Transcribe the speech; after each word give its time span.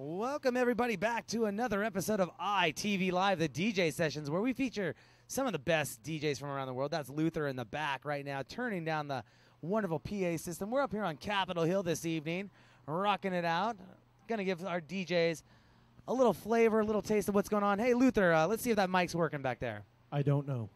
Welcome, 0.00 0.56
everybody, 0.56 0.94
back 0.94 1.26
to 1.26 1.46
another 1.46 1.82
episode 1.82 2.20
of 2.20 2.30
ITV 2.38 3.10
Live, 3.10 3.40
the 3.40 3.48
DJ 3.48 3.92
sessions, 3.92 4.30
where 4.30 4.40
we 4.40 4.52
feature 4.52 4.94
some 5.26 5.46
of 5.46 5.52
the 5.52 5.58
best 5.58 6.04
DJs 6.04 6.38
from 6.38 6.50
around 6.50 6.68
the 6.68 6.72
world. 6.72 6.92
That's 6.92 7.10
Luther 7.10 7.48
in 7.48 7.56
the 7.56 7.64
back 7.64 8.04
right 8.04 8.24
now, 8.24 8.42
turning 8.48 8.84
down 8.84 9.08
the 9.08 9.24
wonderful 9.60 9.98
PA 9.98 10.36
system. 10.36 10.70
We're 10.70 10.82
up 10.82 10.92
here 10.92 11.02
on 11.02 11.16
Capitol 11.16 11.64
Hill 11.64 11.82
this 11.82 12.06
evening, 12.06 12.48
rocking 12.86 13.32
it 13.32 13.44
out. 13.44 13.76
To 14.28 14.44
give 14.44 14.64
our 14.64 14.80
DJs 14.80 15.42
a 16.06 16.14
little 16.14 16.32
flavor, 16.32 16.78
a 16.78 16.84
little 16.84 17.02
taste 17.02 17.28
of 17.28 17.34
what's 17.34 17.48
going 17.48 17.64
on. 17.64 17.80
Hey, 17.80 17.92
Luther, 17.94 18.32
uh, 18.32 18.46
let's 18.46 18.62
see 18.62 18.70
if 18.70 18.76
that 18.76 18.90
mic's 18.90 19.16
working 19.16 19.42
back 19.42 19.58
there. 19.58 19.82
I 20.12 20.22
don't 20.22 20.46
know. 20.46 20.70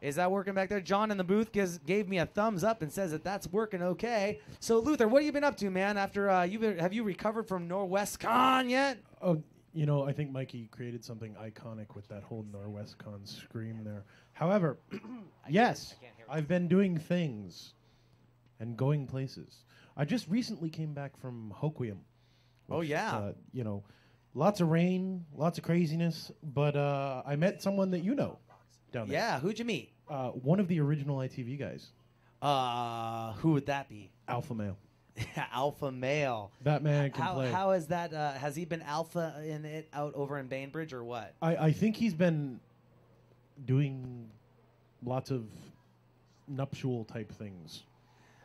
Is 0.00 0.16
that 0.16 0.30
working 0.30 0.54
back 0.54 0.68
there? 0.68 0.80
John 0.80 1.10
in 1.10 1.16
the 1.16 1.24
booth 1.24 1.50
gives, 1.50 1.78
gave 1.78 2.08
me 2.08 2.18
a 2.18 2.26
thumbs 2.26 2.62
up 2.62 2.82
and 2.82 2.92
says 2.92 3.10
that 3.10 3.24
that's 3.24 3.48
working 3.48 3.82
okay. 3.82 4.40
So, 4.60 4.78
Luther, 4.78 5.08
what 5.08 5.22
have 5.22 5.26
you 5.26 5.32
been 5.32 5.44
up 5.44 5.56
to, 5.56 5.70
man? 5.70 5.96
After 5.96 6.30
uh, 6.30 6.44
you 6.44 6.60
have 6.60 6.76
been, 6.76 6.78
have 6.78 6.92
you 6.92 7.02
recovered 7.02 7.48
from 7.48 7.68
Norwestcon 7.68 8.70
yet? 8.70 8.98
Oh, 9.20 9.42
you 9.74 9.86
know, 9.86 10.04
I 10.04 10.12
think 10.12 10.30
Mikey 10.30 10.68
created 10.70 11.04
something 11.04 11.34
iconic 11.34 11.94
with 11.94 12.06
that 12.08 12.22
whole 12.22 12.44
Norwestcon 12.52 13.26
scream 13.26 13.82
there. 13.84 14.04
However, 14.32 14.78
yes, 15.48 15.94
I 15.98 16.04
can't 16.04 16.16
hear 16.16 16.26
I've 16.28 16.48
been 16.48 16.68
doing 16.68 16.96
things 16.96 17.74
and 18.60 18.76
going 18.76 19.06
places. 19.06 19.64
I 19.96 20.04
just 20.04 20.28
recently 20.28 20.70
came 20.70 20.94
back 20.94 21.16
from 21.16 21.52
Hoquiam. 21.60 21.98
Oh, 22.70 22.82
yeah. 22.82 23.16
uh, 23.16 23.32
you 23.52 23.64
know, 23.64 23.82
lots 24.34 24.60
of 24.60 24.68
rain, 24.68 25.24
lots 25.34 25.58
of 25.58 25.64
craziness, 25.64 26.30
but 26.42 26.76
uh, 26.76 27.22
I 27.26 27.34
met 27.36 27.62
someone 27.62 27.90
that 27.90 28.04
you 28.04 28.14
know 28.14 28.38
down 28.92 29.08
there. 29.08 29.18
Yeah, 29.18 29.40
who'd 29.40 29.58
you 29.58 29.64
meet? 29.64 29.90
Uh, 30.08 30.30
one 30.30 30.60
of 30.60 30.68
the 30.68 30.80
original 30.80 31.18
ITV 31.18 31.58
guys, 31.58 31.88
Uh, 32.40 33.32
who 33.34 33.52
would 33.52 33.66
that 33.66 33.88
be? 33.88 34.10
Alpha 34.26 34.54
Male. 34.54 34.76
alpha 35.52 35.90
male. 35.90 36.52
That 36.62 36.82
man 36.84 37.10
can 37.10 37.22
How, 37.22 37.34
play. 37.34 37.50
how 37.50 37.70
is 37.72 37.88
that? 37.88 38.14
Uh, 38.14 38.32
has 38.34 38.54
he 38.54 38.64
been 38.64 38.82
alpha 38.82 39.42
in 39.44 39.64
it 39.64 39.88
out 39.92 40.14
over 40.14 40.38
in 40.38 40.46
Bainbridge 40.46 40.92
or 40.92 41.02
what? 41.02 41.34
I, 41.42 41.56
I 41.56 41.72
think 41.72 41.96
he's 41.96 42.14
been 42.14 42.60
doing 43.66 44.28
lots 45.04 45.30
of 45.32 45.44
nuptial 46.46 47.04
type 47.04 47.32
things. 47.32 47.82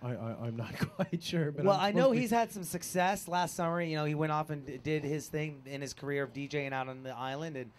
I, 0.02 0.14
I, 0.16 0.36
I'm 0.48 0.56
not 0.56 0.74
quite 0.96 1.22
sure, 1.24 1.52
but 1.52 1.64
well, 1.66 1.76
I'm 1.78 1.82
I 1.82 1.92
know 1.92 2.02
supposed 2.06 2.16
to 2.16 2.22
he's 2.22 2.32
had 2.32 2.52
some 2.52 2.64
success 2.64 3.28
last 3.28 3.56
summer. 3.56 3.80
You 3.82 3.96
know, 3.96 4.06
he 4.06 4.16
went 4.16 4.32
off 4.32 4.50
and 4.50 4.66
d- 4.66 4.80
did 4.84 5.04
his 5.04 5.28
thing 5.28 5.62
in 5.66 5.80
his 5.80 5.94
career 5.94 6.24
of 6.24 6.34
DJing 6.34 6.74
out 6.74 6.90
on 6.90 7.04
the 7.04 7.16
island, 7.16 7.56
and 7.56 7.72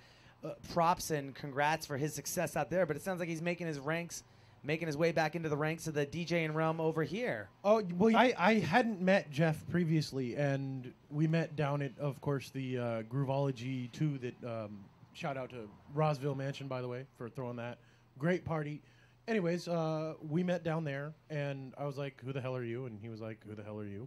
uh, 0.44 0.50
props 0.72 1.10
and 1.10 1.34
congrats 1.34 1.86
for 1.86 1.96
his 1.96 2.14
success 2.14 2.56
out 2.56 2.70
there. 2.70 2.86
But 2.86 2.96
it 2.96 3.02
sounds 3.02 3.20
like 3.20 3.28
he's 3.28 3.42
making 3.42 3.66
his 3.66 3.78
ranks, 3.78 4.22
making 4.62 4.86
his 4.86 4.96
way 4.96 5.12
back 5.12 5.34
into 5.34 5.48
the 5.48 5.56
ranks 5.56 5.86
of 5.86 5.94
the 5.94 6.06
DJing 6.06 6.54
realm 6.54 6.80
over 6.80 7.02
here. 7.02 7.48
Oh 7.64 7.82
well, 7.96 8.16
I, 8.16 8.34
I 8.38 8.54
hadn't 8.54 9.00
met 9.00 9.30
Jeff 9.30 9.66
previously, 9.68 10.36
and 10.36 10.92
we 11.10 11.26
met 11.26 11.56
down 11.56 11.82
at, 11.82 11.98
of 11.98 12.20
course, 12.20 12.50
the 12.50 12.78
uh, 12.78 13.02
Groovology 13.02 13.90
two. 13.92 14.18
That 14.18 14.44
um, 14.44 14.84
shout 15.12 15.36
out 15.36 15.50
to 15.50 15.68
Rosville 15.96 16.36
Mansion, 16.36 16.68
by 16.68 16.82
the 16.82 16.88
way, 16.88 17.06
for 17.16 17.28
throwing 17.28 17.56
that 17.56 17.78
great 18.18 18.44
party. 18.44 18.80
Anyways, 19.26 19.68
uh, 19.68 20.14
we 20.28 20.42
met 20.42 20.64
down 20.64 20.84
there, 20.84 21.14
and 21.30 21.72
I 21.78 21.86
was 21.86 21.96
like, 21.96 22.20
"Who 22.24 22.32
the 22.32 22.40
hell 22.40 22.54
are 22.54 22.64
you?" 22.64 22.86
And 22.86 22.98
he 23.00 23.08
was 23.08 23.20
like, 23.20 23.38
"Who 23.48 23.54
the 23.54 23.62
hell 23.62 23.78
are 23.78 23.86
you?" 23.86 24.06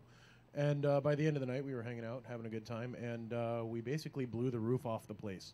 And 0.54 0.86
uh, 0.86 1.02
by 1.02 1.14
the 1.16 1.26
end 1.26 1.38
of 1.38 1.42
the 1.42 1.46
night, 1.46 1.64
we 1.64 1.76
were 1.76 1.84
hanging 1.84 2.06
out, 2.06 2.24
having 2.28 2.46
a 2.46 2.50
good 2.50 2.66
time, 2.66 2.96
and 2.96 3.34
uh, 3.34 3.62
we 3.64 3.82
basically 3.82 4.26
blew 4.26 4.50
the 4.50 4.60
roof 4.60 4.86
off 4.86 5.08
the 5.08 5.14
place. 5.14 5.54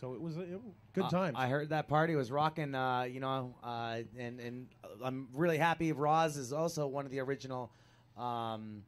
So 0.00 0.12
it 0.14 0.20
was 0.20 0.36
a, 0.36 0.42
it, 0.42 0.60
good 0.92 1.04
Uh. 1.04 1.32
I 1.34 1.48
heard 1.48 1.70
that 1.70 1.88
party 1.88 2.14
was 2.16 2.30
rocking. 2.30 2.74
Uh, 2.74 3.02
you 3.02 3.20
know, 3.20 3.54
uh, 3.62 4.00
and 4.18 4.40
and 4.40 4.66
I'm 5.02 5.28
really 5.34 5.58
happy. 5.58 5.92
Roz 5.92 6.36
is 6.36 6.52
also 6.52 6.86
one 6.86 7.04
of 7.04 7.10
the 7.10 7.20
original. 7.20 7.72
Um, 8.16 8.82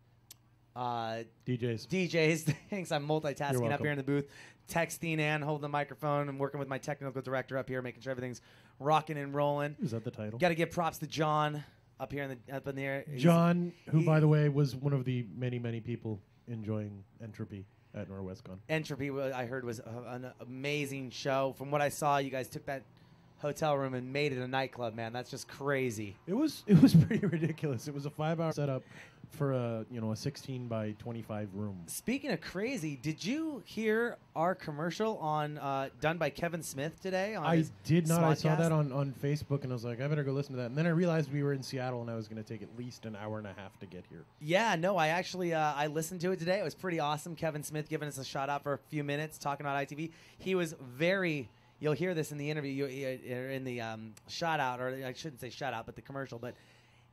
uh, 0.77 1.25
DJs. 1.47 1.89
DJs. 1.89 2.55
Thanks. 2.71 2.93
I'm 2.93 3.07
multitasking 3.09 3.73
up 3.73 3.81
here 3.81 3.91
in 3.91 3.97
the 3.97 4.05
booth, 4.05 4.29
texting 4.69 5.19
and 5.19 5.43
holding 5.43 5.63
the 5.63 5.69
microphone 5.69 6.29
and 6.29 6.39
working 6.39 6.61
with 6.61 6.69
my 6.69 6.79
technical 6.79 7.21
director 7.23 7.59
up 7.59 7.69
here, 7.69 7.83
making 7.83 8.03
sure 8.03 8.11
everything's 8.11 8.43
rocking 8.79 9.19
and 9.19 9.35
rolling. 9.35 9.77
Is 9.83 9.91
that 9.91 10.05
the 10.05 10.11
title? 10.11 10.39
Got 10.39 10.51
to 10.51 10.55
give 10.55 10.71
props 10.71 10.99
to 10.99 11.07
John 11.07 11.65
up 11.99 12.13
here 12.13 12.25
in 12.25 12.39
the 12.47 12.55
up 12.57 12.69
in 12.69 12.77
the 12.77 12.85
air. 12.85 13.05
He's- 13.09 13.23
John, 13.23 13.73
who, 13.91 13.99
he- 14.01 14.05
by 14.05 14.21
the 14.21 14.29
way, 14.29 14.49
was 14.49 14.77
one 14.77 14.93
of 14.93 15.05
the 15.05 15.27
many, 15.35 15.59
many 15.59 15.81
people 15.81 16.21
enjoying 16.47 17.03
Entropy 17.23 17.67
at 17.95 18.09
Norwestcon. 18.09 18.59
Entropy, 18.69 19.11
wa- 19.11 19.33
I 19.35 19.47
heard, 19.47 19.65
was 19.65 19.81
a, 19.81 20.11
an 20.11 20.31
amazing 20.41 21.11
show. 21.11 21.55
From 21.57 21.71
what 21.71 21.81
I 21.81 21.89
saw, 21.89 22.19
you 22.19 22.31
guys 22.31 22.49
took 22.49 22.67
that 22.67 22.83
hotel 23.39 23.77
room 23.77 23.95
and 23.95 24.13
made 24.13 24.33
it 24.33 24.39
a 24.39 24.49
nightclub. 24.49 24.95
Man, 24.95 25.13
that's 25.13 25.31
just 25.31 25.49
crazy. 25.49 26.17
It 26.27 26.35
was 26.35 26.65
it 26.67 26.81
was 26.81 26.95
pretty 26.95 27.27
ridiculous. 27.27 27.89
It 27.89 27.95
was 27.95 28.07
a 28.07 28.11
five 28.11 28.41
hour 28.41 28.53
setup 28.53 28.83
for 29.31 29.53
a 29.53 29.85
you 29.91 30.01
know 30.01 30.13
a 30.13 30.17
sixteen 30.17 30.69
by 30.69 30.95
twenty 30.99 31.23
five 31.23 31.49
room. 31.55 31.79
Speaking 31.87 32.31
of 32.31 32.41
crazy, 32.41 32.97
did 32.97 33.25
you 33.25 33.63
hear 33.65 34.17
our 34.35 34.55
commercial 34.55 35.19
on 35.19 35.59
uh, 35.59 35.89
done 36.01 36.19
by 36.19 36.31
Kevin 36.31 36.63
Smith 36.63 37.01
today? 37.01 37.35
On 37.35 37.45
I 37.45 37.65
did 37.85 38.09
not. 38.09 38.23
I 38.25 38.35
saw 38.35 38.55
that 38.57 38.73
on, 38.73 38.93
on 38.93 39.15
Facebook 39.23 39.63
and 39.65 39.73
I 39.73 39.75
was 39.75 39.85
like, 39.85 40.01
I 40.01 40.09
better 40.09 40.25
go 40.25 40.33
listen 40.33 40.53
to 40.55 40.61
that. 40.61 40.67
And 40.67 40.77
then 40.77 40.87
I 40.87 40.91
realized 40.91 41.33
we 41.33 41.43
were 41.43 41.53
in 41.53 41.63
Seattle 41.63 42.01
and 42.01 42.11
I 42.11 42.15
was 42.15 42.29
going 42.29 42.43
to 42.43 42.49
take 42.49 42.63
at 42.63 42.69
least 42.79 43.05
an 43.07 43.17
hour 43.17 43.39
and 43.39 43.47
a 43.47 43.53
half 43.57 43.79
to 43.81 43.87
get 43.87 44.05
here. 44.09 44.25
Yeah, 44.41 44.77
no, 44.77 44.97
I 44.97 45.09
actually 45.09 45.55
uh, 45.55 45.75
I 45.75 45.87
listened 45.89 46.21
to 46.23 46.33
it 46.33 46.39
today. 46.39 46.59
It 46.59 46.65
was 46.65 46.75
pretty 46.75 47.01
awesome. 47.01 47.35
Kevin 47.35 47.63
Smith 47.63 47.89
giving 47.89 48.09
us 48.09 48.19
a 48.19 48.25
shout 48.25 48.49
out 48.49 48.63
for 48.63 48.75
a 48.75 48.79
few 48.91 49.05
minutes 49.05 49.39
talking 49.39 49.67
about 49.67 49.89
ITV. 49.89 50.11
He 50.39 50.55
was 50.55 50.75
very. 50.81 51.49
You'll 51.81 51.93
hear 51.93 52.13
this 52.13 52.33
in 52.33 52.39
the 52.39 52.51
interview, 52.51 52.87
you- 52.87 53.37
or 53.37 53.51
in 53.51 53.63
the 53.63 53.81
um, 53.81 54.15
shout 54.27 54.59
out, 54.59 54.81
or 54.81 54.89
I 55.07 55.13
shouldn't 55.13 55.41
say 55.41 55.49
shout 55.49 55.73
out, 55.73 55.87
but 55.87 55.95
the 55.95 56.03
commercial. 56.03 56.37
But 56.41 56.55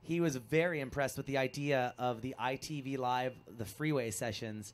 he 0.06 0.22
was 0.22 0.36
very 0.36 0.80
impressed 0.80 1.18
with 1.18 1.26
the 1.26 1.38
idea 1.38 1.94
of 1.98 2.22
the 2.22 2.36
ITV 2.40 2.98
Live, 2.98 3.34
the 3.58 3.66
freeway 3.66 4.12
sessions. 4.12 4.74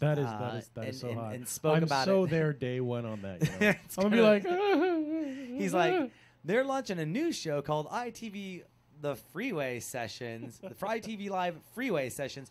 That 0.00 0.18
is 0.18 0.26
Uh, 0.26 0.38
that 0.38 0.54
is 0.56 0.68
that 0.74 0.84
is 0.88 0.88
and- 0.88 0.96
so 1.00 1.08
and- 1.10 1.18
hot. 1.20 1.34
and 1.34 1.48
spoke 1.48 1.76
I'm 1.76 1.82
about 1.84 2.04
so 2.06 2.24
it. 2.24 2.30
there 2.30 2.52
day 2.68 2.80
one 2.80 3.06
on 3.06 3.22
that. 3.22 3.42
You 3.42 3.66
know? 3.68 3.74
I'm 3.98 4.10
gonna 4.10 4.16
be 4.16 4.20
like, 4.20 4.44
He's 5.60 5.72
like, 5.74 6.10
they're 6.44 6.64
launching 6.64 6.98
a 6.98 7.06
new 7.06 7.32
show 7.32 7.62
called 7.62 7.88
ITV 7.88 8.62
The 9.00 9.14
Freeway 9.16 9.78
Sessions, 9.80 10.58
the 10.58 10.74
Fry 10.74 10.98
TV 11.00 11.30
Live 11.30 11.56
Freeway 11.74 12.08
Sessions, 12.10 12.50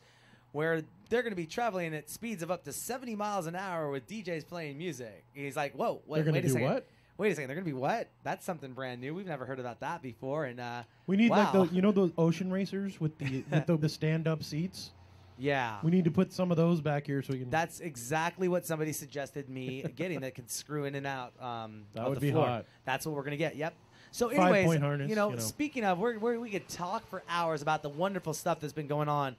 where 0.53 0.81
they're 1.09 1.23
going 1.23 1.31
to 1.33 1.35
be 1.37 1.45
traveling 1.45 1.93
at 1.93 2.09
speeds 2.09 2.41
of 2.43 2.51
up 2.51 2.63
to 2.65 2.71
70 2.71 3.15
miles 3.15 3.47
an 3.47 3.55
hour 3.55 3.89
with 3.89 4.07
DJs 4.07 4.47
playing 4.47 4.77
music. 4.77 5.25
He's 5.33 5.57
like, 5.57 5.73
whoa, 5.73 6.01
what 6.05 6.07
wait, 6.07 6.15
They're 6.17 6.23
gonna 6.25 6.33
wait 6.35 6.43
a 6.45 6.47
do 6.47 6.53
second. 6.53 6.69
what? 6.69 6.87
Wait 7.21 7.33
a 7.33 7.35
second, 7.35 7.49
they're 7.49 7.55
going 7.55 7.65
to 7.65 7.71
be 7.71 7.79
what? 7.79 8.09
That's 8.23 8.43
something 8.43 8.73
brand 8.73 8.99
new. 8.99 9.13
We've 9.13 9.27
never 9.27 9.45
heard 9.45 9.59
about 9.59 9.81
that 9.81 10.01
before. 10.01 10.45
And 10.45 10.59
uh, 10.59 10.81
we 11.05 11.17
need 11.17 11.29
like 11.29 11.51
the 11.51 11.65
you 11.65 11.79
know 11.79 11.91
those 11.91 12.09
ocean 12.17 12.51
racers 12.51 12.99
with 12.99 13.15
the 13.19 13.43
with 13.51 13.67
the, 13.67 13.77
the 13.77 13.89
stand 13.89 14.27
up 14.27 14.41
seats. 14.41 14.89
yeah. 15.37 15.77
We 15.83 15.91
need 15.91 16.03
to 16.05 16.09
put 16.09 16.33
some 16.33 16.49
of 16.49 16.57
those 16.57 16.81
back 16.81 17.05
here 17.05 17.21
so 17.21 17.33
we 17.33 17.39
can. 17.41 17.51
That's 17.51 17.79
exactly 17.79 18.47
what 18.47 18.65
somebody 18.65 18.91
suggested 18.91 19.49
me 19.49 19.85
getting 19.95 20.21
that 20.21 20.33
can 20.33 20.47
screw 20.47 20.85
in 20.85 20.95
and 20.95 21.05
out. 21.05 21.33
Um, 21.39 21.83
That 21.93 22.09
would 22.09 22.17
the 22.17 22.21
be 22.21 22.31
floor. 22.31 22.47
hot. 22.47 22.65
That's 22.85 23.05
what 23.05 23.13
we're 23.13 23.23
gonna 23.23 23.37
get. 23.37 23.55
Yep. 23.55 23.75
So, 24.09 24.29
anyways, 24.29 24.79
harness, 24.79 25.07
you, 25.07 25.15
know, 25.15 25.29
you 25.29 25.35
know. 25.35 25.41
speaking 25.41 25.85
of, 25.85 25.99
we're, 25.99 26.17
we're, 26.17 26.39
we 26.39 26.49
could 26.49 26.67
talk 26.67 27.07
for 27.07 27.21
hours 27.29 27.61
about 27.61 27.83
the 27.83 27.89
wonderful 27.89 28.33
stuff 28.33 28.59
that's 28.59 28.73
been 28.73 28.87
going 28.87 29.09
on 29.09 29.35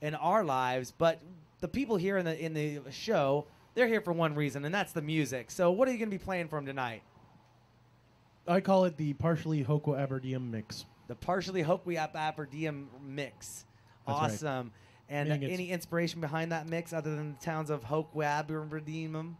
in 0.00 0.14
our 0.14 0.44
lives, 0.44 0.92
but 0.96 1.20
the 1.58 1.68
people 1.68 1.96
here 1.96 2.16
in 2.16 2.24
the 2.26 2.38
in 2.38 2.54
the 2.54 2.80
show, 2.92 3.44
they're 3.74 3.88
here 3.88 4.00
for 4.00 4.12
one 4.12 4.36
reason, 4.36 4.64
and 4.64 4.72
that's 4.72 4.92
the 4.92 5.02
music. 5.02 5.50
So, 5.50 5.72
what 5.72 5.88
are 5.88 5.90
you 5.90 5.98
gonna 5.98 6.12
be 6.12 6.18
playing 6.18 6.46
for 6.46 6.58
them 6.58 6.66
tonight? 6.66 7.02
I 8.46 8.60
call 8.60 8.84
it 8.84 8.96
the 8.96 9.14
partially 9.14 9.64
Hoko 9.64 9.98
Aberdeen 9.98 10.50
mix. 10.50 10.84
The 11.06 11.14
partially 11.14 11.62
Ap 11.62 12.16
Aberdeen 12.16 12.88
mix. 13.02 13.64
That's 14.06 14.20
right. 14.20 14.24
awesome. 14.32 14.72
And 15.08 15.28
Meaning 15.28 15.42
it's- 15.44 15.58
any 15.58 15.70
inspiration 15.70 16.20
behind 16.20 16.52
that 16.52 16.68
mix 16.68 16.92
other 16.92 17.14
than 17.14 17.32
the 17.34 17.44
towns 17.44 17.70
of 17.70 17.84
Hoqui 17.84 18.24
Aberdeen? 18.24 19.36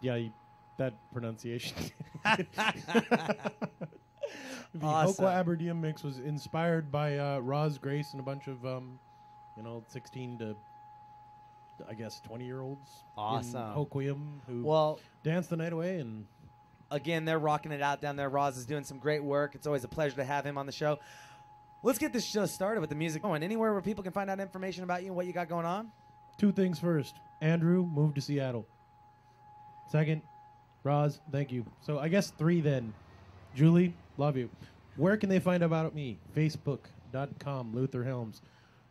Yeah, 0.00 0.16
you, 0.16 0.32
that 0.78 0.94
pronunciation. 1.12 1.76
the 2.24 2.46
Awesome. 4.82 5.24
Hoko 5.24 5.32
Aberdeen 5.32 5.80
mix 5.80 6.02
was 6.02 6.18
inspired 6.18 6.90
by 6.90 7.18
uh, 7.18 7.38
Roz 7.38 7.78
Grace 7.78 8.12
and 8.12 8.20
a 8.20 8.24
bunch 8.24 8.48
of, 8.48 8.64
um, 8.66 8.98
you 9.56 9.62
know, 9.62 9.84
16 9.88 10.38
to, 10.38 10.56
I 11.88 11.94
guess, 11.94 12.20
20 12.20 12.44
year 12.44 12.60
olds 12.60 12.90
Awesome. 13.16 13.74
Hoquiam 13.74 14.40
who 14.48 14.64
well, 14.64 14.98
danced 15.22 15.50
the 15.50 15.56
night 15.56 15.72
away. 15.72 16.00
And 16.00 16.26
again, 16.90 17.24
they're 17.24 17.38
rocking 17.38 17.72
it 17.72 17.82
out 17.82 18.00
down 18.00 18.16
there. 18.16 18.28
Roz 18.28 18.56
is 18.56 18.66
doing 18.66 18.84
some 18.84 18.98
great 18.98 19.22
work. 19.22 19.54
It's 19.54 19.66
always 19.66 19.84
a 19.84 19.88
pleasure 19.88 20.16
to 20.16 20.24
have 20.24 20.44
him 20.44 20.58
on 20.58 20.66
the 20.66 20.72
show. 20.72 20.98
Let's 21.82 21.98
get 21.98 22.12
this 22.12 22.24
show 22.24 22.46
started 22.46 22.80
with 22.80 22.90
the 22.90 22.96
music 22.96 23.22
going. 23.22 23.42
Anywhere 23.42 23.72
where 23.72 23.82
people 23.82 24.02
can 24.02 24.12
find 24.12 24.30
out 24.30 24.40
information 24.40 24.84
about 24.84 25.02
you 25.02 25.08
and 25.08 25.16
what 25.16 25.26
you 25.26 25.32
got 25.32 25.48
going 25.48 25.66
on? 25.66 25.90
two 26.36 26.52
things 26.52 26.78
first 26.78 27.14
Andrew 27.40 27.86
moved 27.86 28.16
to 28.16 28.20
Seattle. 28.20 28.66
Second, 29.90 30.22
Roz, 30.82 31.20
thank 31.30 31.52
you. 31.52 31.64
So 31.82 31.98
I 31.98 32.08
guess 32.08 32.30
three 32.30 32.60
then. 32.60 32.92
Julie, 33.54 33.94
love 34.16 34.36
you. 34.36 34.50
Where 34.96 35.16
can 35.16 35.28
they 35.28 35.38
find 35.38 35.62
out 35.62 35.66
about 35.66 35.94
me? 35.94 36.18
Facebook.com, 36.34 37.74
Luther 37.74 38.02
Helms. 38.02 38.42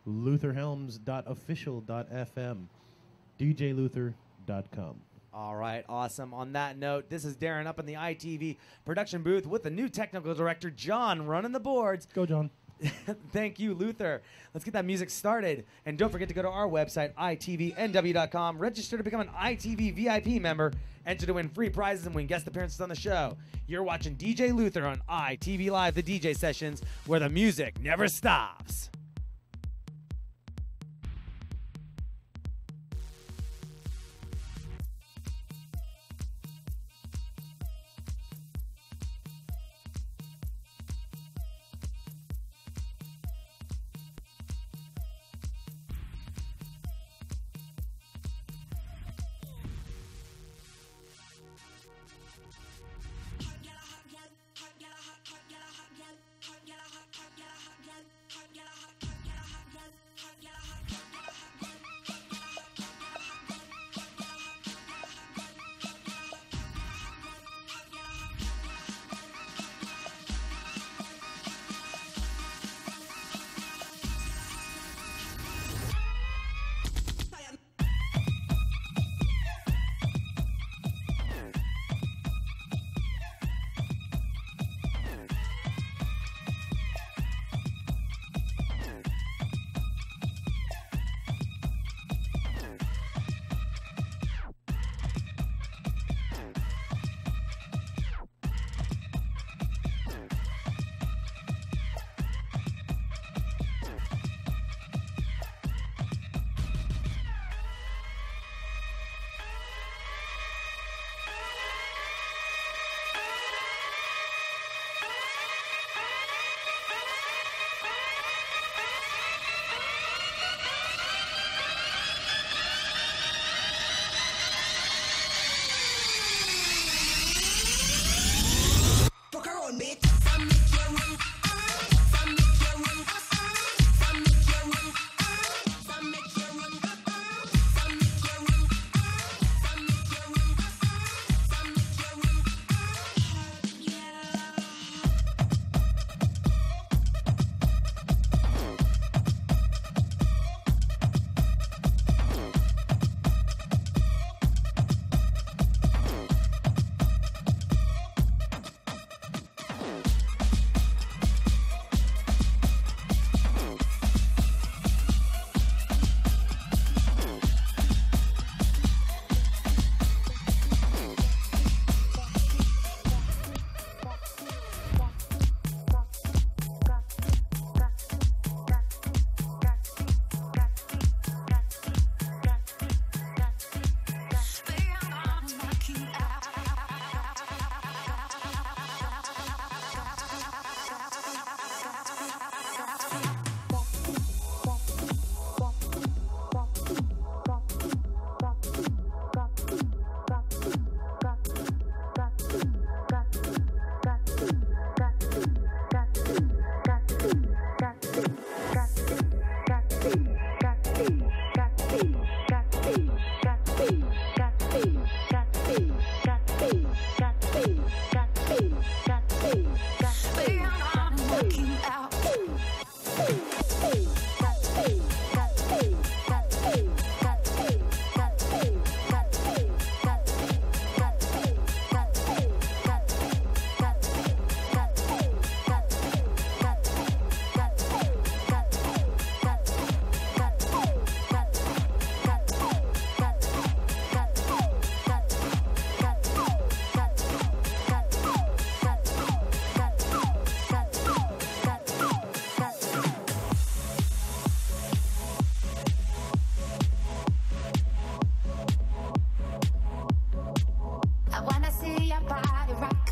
LutherHelms.official.fm. 0.06 2.66
DJLuther.com. 3.40 4.94
All 5.34 5.56
right, 5.56 5.84
awesome. 5.88 6.32
On 6.32 6.52
that 6.52 6.78
note, 6.78 7.10
this 7.10 7.24
is 7.24 7.36
Darren 7.36 7.66
up 7.66 7.80
in 7.80 7.86
the 7.86 7.94
ITV 7.94 8.56
production 8.84 9.24
booth 9.24 9.48
with 9.48 9.64
the 9.64 9.70
new 9.70 9.88
technical 9.88 10.32
director, 10.32 10.70
John, 10.70 11.26
running 11.26 11.50
the 11.50 11.58
boards. 11.58 12.06
Go, 12.14 12.24
John. 12.24 12.50
Thank 13.32 13.58
you, 13.58 13.74
Luther. 13.74 14.22
Let's 14.52 14.64
get 14.64 14.74
that 14.74 14.84
music 14.84 15.10
started. 15.10 15.64
And 15.86 15.98
don't 15.98 16.10
forget 16.10 16.28
to 16.28 16.34
go 16.34 16.42
to 16.42 16.48
our 16.48 16.68
website, 16.68 17.14
itvnw.com. 17.14 18.58
Register 18.58 18.96
to 18.96 19.02
become 19.02 19.22
an 19.22 19.30
ITV 19.30 19.96
VIP 19.96 20.40
member. 20.40 20.72
Enter 21.04 21.26
to 21.26 21.34
win 21.34 21.48
free 21.48 21.68
prizes 21.68 22.06
and 22.06 22.14
win 22.14 22.28
guest 22.28 22.46
appearances 22.46 22.80
on 22.80 22.88
the 22.88 22.94
show. 22.94 23.36
You're 23.66 23.82
watching 23.82 24.14
DJ 24.14 24.54
Luther 24.54 24.86
on 24.86 25.02
ITV 25.08 25.68
Live, 25.68 25.96
the 25.96 26.02
DJ 26.02 26.36
sessions, 26.36 26.80
where 27.06 27.18
the 27.18 27.28
music 27.28 27.80
never 27.80 28.06
stops. 28.06 28.88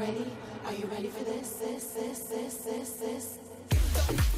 ready? 0.00 0.26
Are 0.64 0.72
you 0.72 0.86
ready 0.86 1.08
for 1.08 1.24
this? 1.24 1.50
This, 1.60 1.84
this, 1.92 2.18
this, 2.20 2.54
this, 2.64 3.38
this. 4.08 4.29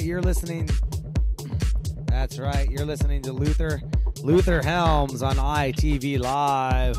Right. 0.00 0.06
You're 0.06 0.22
listening. 0.22 0.68
That's 2.06 2.38
right. 2.38 2.70
You're 2.70 2.86
listening 2.86 3.22
to 3.22 3.32
Luther 3.32 3.80
Luther 4.22 4.62
Helms 4.62 5.22
on 5.22 5.36
ITV 5.36 6.18
Live, 6.18 6.96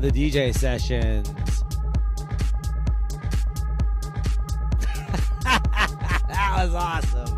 the 0.00 0.10
DJ 0.10 0.54
sessions. 0.54 1.28
that 5.42 6.56
was 6.58 6.74
awesome. 6.74 7.35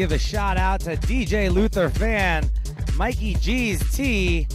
Give 0.00 0.12
a 0.12 0.18
shout 0.18 0.56
out 0.56 0.80
to 0.80 0.96
DJ 0.96 1.52
Luther 1.52 1.90
fan, 1.90 2.50
Mikey 2.96 3.34
G's 3.34 3.94
T, 3.94 4.48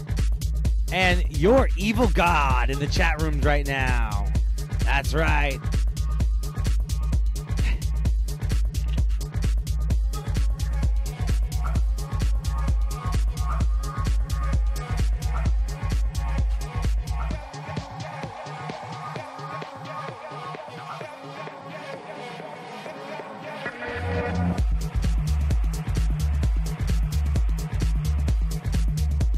and 0.92 1.24
your 1.38 1.70
evil 1.78 2.08
god 2.08 2.72
in 2.72 2.80
the 2.80 2.88
chat 2.88 3.22
rooms 3.22 3.46
right 3.46 3.68
now. 3.68 4.26
That's 4.86 5.14
right. 5.14 5.60